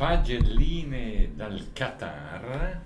pagelline 0.00 1.32
dal 1.34 1.72
Qatar, 1.74 2.80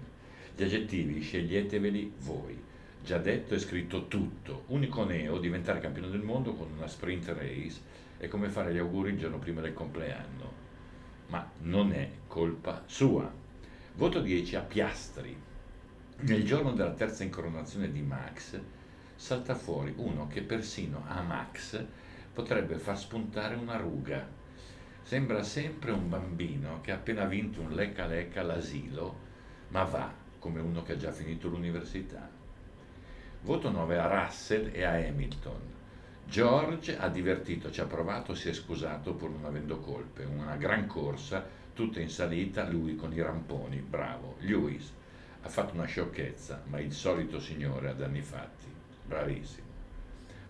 Gli 0.55 0.63
aggettivi 0.63 1.21
sceglieteveli 1.21 2.13
voi. 2.21 2.59
Già 3.03 3.19
detto 3.19 3.53
e 3.53 3.59
scritto 3.59 4.07
tutto. 4.07 4.63
Unico 4.69 5.03
neo, 5.03 5.37
diventare 5.37 5.81
campione 5.81 6.09
del 6.09 6.23
mondo 6.23 6.55
con 6.55 6.69
una 6.75 6.87
sprint 6.87 7.27
race 7.27 7.79
è 8.17 8.27
come 8.27 8.49
fare 8.49 8.73
gli 8.73 8.79
auguri 8.79 9.11
il 9.11 9.19
giorno 9.19 9.37
prima 9.37 9.61
del 9.61 9.75
compleanno. 9.75 10.51
Ma 11.27 11.47
non 11.59 11.91
è 11.91 12.09
colpa 12.25 12.81
sua. 12.87 13.43
Voto 13.97 14.19
10 14.19 14.57
a 14.57 14.59
Piastri. 14.59 15.33
Nel 16.17 16.43
giorno 16.43 16.73
della 16.73 16.91
terza 16.91 17.23
incoronazione 17.23 17.89
di 17.89 18.01
Max 18.01 18.59
salta 19.15 19.55
fuori 19.55 19.93
uno 19.95 20.27
che 20.27 20.41
persino 20.41 21.05
a 21.07 21.21
Max 21.21 21.81
potrebbe 22.33 22.77
far 22.77 22.99
spuntare 22.99 23.55
una 23.55 23.77
ruga. 23.77 24.27
Sembra 25.01 25.43
sempre 25.43 25.91
un 25.91 26.09
bambino 26.09 26.81
che 26.81 26.91
ha 26.91 26.95
appena 26.95 27.23
vinto 27.23 27.61
un 27.61 27.71
lecca 27.71 28.05
lecca 28.05 28.41
all'asilo, 28.41 29.17
ma 29.69 29.83
va 29.83 30.13
come 30.39 30.59
uno 30.59 30.83
che 30.83 30.91
ha 30.91 30.97
già 30.97 31.13
finito 31.13 31.47
l'università. 31.47 32.29
Voto 33.43 33.71
9 33.71 33.97
a 33.97 34.07
Russell 34.07 34.71
e 34.73 34.83
a 34.83 34.91
Hamilton. 34.91 35.61
George 36.27 36.97
ha 36.97 37.07
divertito, 37.07 37.71
ci 37.71 37.81
ha 37.81 37.85
provato, 37.85 38.33
si 38.33 38.49
è 38.49 38.53
scusato 38.53 39.13
pur 39.13 39.29
non 39.29 39.45
avendo 39.45 39.79
colpe. 39.79 40.23
Una 40.25 40.55
gran 40.55 40.87
corsa, 40.87 41.45
tutta 41.73 41.99
in 41.99 42.09
salita, 42.09 42.67
lui 42.67 42.95
con 42.95 43.13
i 43.13 43.21
ramponi, 43.21 43.77
bravo. 43.77 44.35
Lewis 44.39 44.91
ha 45.41 45.49
fatto 45.49 45.75
una 45.75 45.85
sciocchezza, 45.85 46.63
ma 46.65 46.79
il 46.79 46.91
solito 46.91 47.39
signore 47.39 47.89
ha 47.89 47.93
danni 47.93 48.21
fatti, 48.21 48.67
bravissimo. 49.05 49.67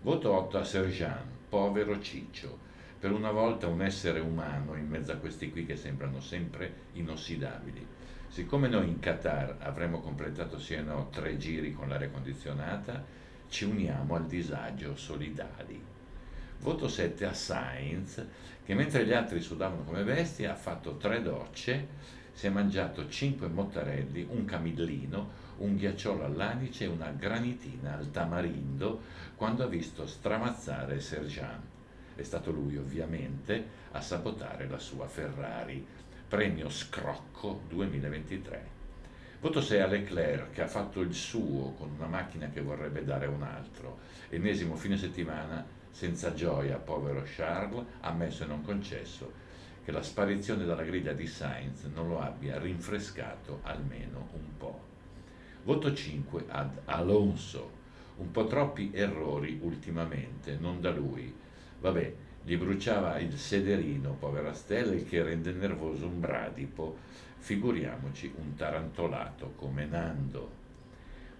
Voto 0.00 0.32
8 0.32 0.58
a 0.58 0.64
Serjean, 0.64 1.28
povero 1.48 2.00
Ciccio. 2.00 2.64
Per 2.98 3.12
una 3.12 3.30
volta 3.30 3.66
un 3.66 3.82
essere 3.82 4.20
umano 4.20 4.74
in 4.74 4.88
mezzo 4.88 5.12
a 5.12 5.16
questi 5.16 5.50
qui 5.50 5.66
che 5.66 5.76
sembrano 5.76 6.20
sempre 6.20 6.72
inossidabili. 6.94 7.86
Siccome 8.28 8.68
noi 8.68 8.88
in 8.88 8.98
Qatar 8.98 9.56
avremmo 9.60 10.00
completato 10.00 10.58
sì 10.58 10.74
e 10.74 10.80
no 10.80 11.08
tre 11.10 11.36
giri 11.36 11.72
con 11.72 11.88
l'aria 11.88 12.10
condizionata, 12.10 13.04
ci 13.48 13.64
uniamo 13.64 14.14
al 14.14 14.26
disagio 14.26 14.96
solidali. 14.96 15.82
Voto 16.60 16.88
7 16.88 17.26
a 17.26 17.34
Sainz, 17.34 18.24
che 18.64 18.74
mentre 18.74 19.04
gli 19.04 19.12
altri 19.12 19.40
sudavano 19.40 19.84
come 19.84 20.02
bestie 20.02 20.48
ha 20.48 20.54
fatto 20.54 20.96
tre 20.96 21.22
docce, 21.22 21.86
si 22.32 22.46
è 22.46 22.50
mangiato 22.50 23.08
cinque 23.08 23.48
mottarelli, 23.48 24.26
un 24.30 24.44
camillino, 24.44 25.44
un 25.58 25.76
ghiacciolo 25.76 26.24
all'anice 26.24 26.84
e 26.84 26.88
una 26.88 27.10
granitina 27.10 27.96
al 27.96 28.10
tamarindo 28.10 29.00
quando 29.36 29.64
ha 29.64 29.68
visto 29.68 30.06
stramazzare 30.06 31.00
Serjan. 31.00 31.62
È 32.14 32.22
stato 32.22 32.50
lui 32.50 32.76
ovviamente 32.76 33.64
a 33.92 34.00
sabotare 34.00 34.68
la 34.68 34.78
sua 34.78 35.06
Ferrari. 35.06 35.86
Premio 36.28 36.68
Scrocco 36.68 37.62
2023. 37.68 38.75
Voto 39.38 39.60
6 39.60 39.80
a 39.80 39.86
Leclerc 39.86 40.52
che 40.52 40.62
ha 40.62 40.66
fatto 40.66 41.00
il 41.00 41.12
suo 41.12 41.74
con 41.76 41.90
una 41.90 42.06
macchina 42.06 42.48
che 42.48 42.62
vorrebbe 42.62 43.04
dare 43.04 43.26
un 43.26 43.42
altro. 43.42 43.98
Ennesimo 44.30 44.76
fine 44.76 44.96
settimana 44.96 45.64
senza 45.90 46.32
gioia, 46.32 46.78
povero 46.78 47.22
Charles, 47.24 47.84
ammesso 48.00 48.44
e 48.44 48.46
non 48.46 48.62
concesso, 48.62 49.30
che 49.84 49.92
la 49.92 50.02
sparizione 50.02 50.64
dalla 50.64 50.84
griglia 50.84 51.12
di 51.12 51.26
Sainz 51.26 51.84
non 51.84 52.08
lo 52.08 52.20
abbia 52.20 52.58
rinfrescato 52.58 53.60
almeno 53.62 54.28
un 54.32 54.56
po'. 54.56 54.80
Voto 55.64 55.92
5 55.92 56.44
ad 56.48 56.80
Alonso, 56.86 57.70
un 58.16 58.30
po' 58.30 58.46
troppi 58.46 58.90
errori 58.94 59.58
ultimamente, 59.62 60.56
non 60.58 60.80
da 60.80 60.90
lui. 60.90 61.34
Vabbè, 61.80 62.14
gli 62.46 62.56
bruciava 62.56 63.18
il 63.18 63.36
sederino, 63.36 64.12
povera 64.12 64.52
Stella, 64.52 64.94
il 64.94 65.08
che 65.08 65.20
rende 65.20 65.50
nervoso 65.50 66.06
un 66.06 66.20
bradipo 66.20 66.96
figuriamoci 67.38 68.32
un 68.36 68.54
tarantolato 68.54 69.54
come 69.56 69.84
Nando. 69.84 70.52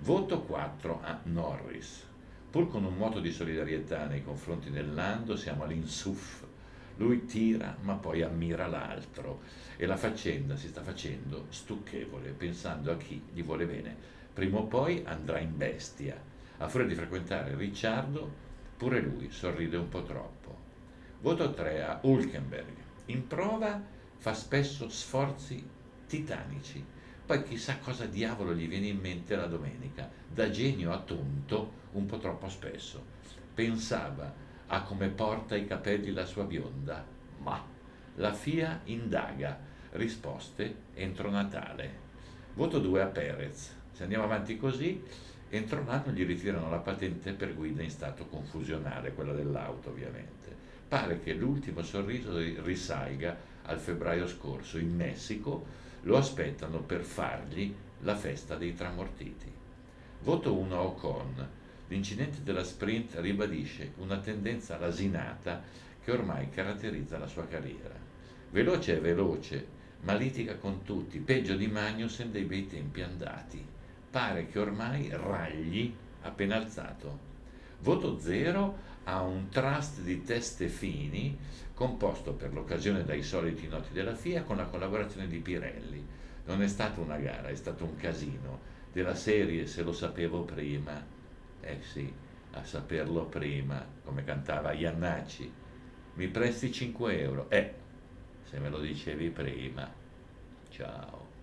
Voto 0.01 0.41
4 0.41 1.01
a 1.05 1.21
Norris. 1.23 2.05
Pur 2.51 2.69
con 2.69 2.83
un 2.83 2.97
moto 2.97 3.21
di 3.21 3.31
solidarietà 3.31 4.07
nei 4.07 4.25
confronti 4.25 4.69
del 4.69 4.89
Nando 4.89 5.37
siamo 5.37 5.63
all'insuff. 5.63 6.43
Lui 6.97 7.25
tira 7.25 7.77
ma 7.83 7.95
poi 7.95 8.23
ammira 8.23 8.67
l'altro 8.67 9.43
e 9.77 9.87
la 9.87 9.97
faccenda 9.97 10.57
si 10.57 10.67
sta 10.67 10.83
facendo 10.83 11.47
stucchevole 11.51 12.31
pensando 12.31 12.91
a 12.91 12.97
chi 12.97 13.23
gli 13.33 13.45
vuole 13.45 13.65
bene. 13.67 13.95
Prima 14.35 14.59
o 14.59 14.65
poi 14.65 15.05
andrà 15.05 15.39
in 15.39 15.57
bestia. 15.57 16.21
A 16.59 16.67
furia 16.67 16.89
di 16.89 16.97
frequentare 16.97 17.55
Ricciardo, 17.55 18.29
pure 18.77 18.99
lui 18.99 19.31
sorride 19.31 19.77
un 19.77 19.89
po' 19.89 20.03
troppo. 20.03 20.66
Voto 21.21 21.53
3 21.53 21.83
a 21.83 21.99
Hulkenberg. 22.03 22.75
In 23.07 23.27
prova 23.27 23.83
fa 24.19 24.35
spesso 24.35 24.89
sforzi 24.89 25.67
titanici. 26.07 26.85
Poi 27.25 27.43
chissà 27.43 27.79
cosa 27.79 28.05
diavolo 28.07 28.55
gli 28.55 28.69
viene 28.69 28.87
in 28.87 28.99
mente 28.99 29.35
la 29.35 29.47
domenica, 29.47 30.09
da 30.29 30.51
genio 30.51 30.93
a 30.93 31.01
tonto 31.01 31.85
un 31.93 32.07
po' 32.07 32.19
troppo 32.19 32.49
spesso. 32.49 33.05
Pensava 33.55 34.33
a 34.69 34.83
come 34.83 35.09
porta 35.09 35.57
i 35.57 35.67
capelli 35.67 36.13
la 36.13 36.25
sua 36.25 36.45
bionda, 36.45 37.05
ma 37.39 37.65
la 38.17 38.33
FIA 38.33 38.83
indaga, 38.85 39.59
risposte 39.93 40.75
entro 40.95 41.31
Natale. 41.31 42.05
Voto 42.55 42.79
2 42.79 43.03
a 43.03 43.07
Perez. 43.07 43.75
Se 43.93 44.03
andiamo 44.03 44.25
avanti 44.25 44.57
così, 44.57 45.03
entro 45.49 45.81
un 45.81 45.89
anno 45.89 46.13
gli 46.13 46.25
ritirano 46.25 46.69
la 46.69 46.79
patente 46.79 47.33
per 47.33 47.55
guida 47.55 47.83
in 47.83 47.91
stato 47.91 48.27
confusionale, 48.27 49.15
quella 49.15 49.33
dell'auto 49.33 49.91
ovviamente. 49.91 50.75
Pare 50.89 51.19
che 51.21 51.33
l'ultimo 51.33 51.83
sorriso 51.83 52.39
risalga 52.63 53.37
al 53.63 53.81
febbraio 53.81 54.29
scorso 54.29 54.79
in 54.79 54.95
Messico 54.95 55.67
lo 56.03 56.17
aspettano 56.17 56.79
per 56.79 57.03
fargli 57.03 57.75
la 58.03 58.15
festa 58.15 58.55
dei 58.55 58.73
tramortiti. 58.73 59.53
Voto 60.21 60.55
1 60.55 60.77
a 60.77 60.83
Ocon. 60.83 61.49
L'incidente 61.89 62.43
della 62.45 62.63
sprint 62.63 63.17
ribadisce 63.19 63.95
una 63.99 64.19
tendenza 64.19 64.79
lasinata 64.79 65.63
che 66.03 66.13
ormai 66.13 66.51
caratterizza 66.51 67.19
la 67.19 67.27
sua 67.27 67.49
carriera. 67.49 67.95
Veloce 68.51 68.97
è 68.97 69.01
veloce, 69.01 69.67
ma 70.03 70.15
litiga 70.15 70.55
con 70.55 70.85
tutti, 70.85 71.19
peggio 71.19 71.57
di 71.57 71.67
Magnussen 71.67 72.31
dei 72.31 72.45
bei 72.45 72.69
tempi 72.69 73.03
andati. 73.03 73.65
Pare 74.09 74.47
che 74.47 74.59
ormai 74.61 75.09
ragli 75.11 75.93
appena 76.23 76.57
alzato. 76.57 77.35
Voto 77.81 78.19
0 78.19 78.85
a 79.05 79.23
un 79.23 79.49
trust 79.49 80.01
di 80.01 80.23
teste 80.23 80.69
fini 80.69 81.39
composto 81.75 82.33
per 82.33 82.53
l'occasione 82.53 83.05
dai 83.05 83.23
soliti 83.23 83.69
noti 83.69 83.93
della 83.93 84.15
FIA 84.15 84.43
con 84.43 84.57
la 84.57 84.65
collaborazione 84.65 85.29
di 85.29 85.39
Pirelli. 85.39 86.05
Non 86.47 86.63
è 86.63 86.69
stata 86.69 87.01
una 87.01 87.19
gara, 87.19 87.49
è 87.49 87.55
stato 87.55 87.85
un 87.85 87.97
casino 87.97 88.61
della 88.93 89.15
serie 89.15 89.67
se 89.67 89.83
lo 89.83 89.93
sapevo 89.93 90.43
prima. 90.43 91.05
Eh 91.61 91.79
sì, 91.83 92.11
a 92.53 92.65
saperlo 92.65 93.27
prima, 93.27 93.85
come 94.05 94.25
cantava 94.25 94.73
Iannacci. 94.73 95.53
Mi 96.15 96.29
presti 96.29 96.73
5 96.73 97.21
euro? 97.21 97.51
Eh, 97.51 97.75
se 98.45 98.59
me 98.59 98.71
lo 98.71 98.81
dicevi 98.81 99.29
prima. 99.29 99.93
Ciao. 100.71 101.36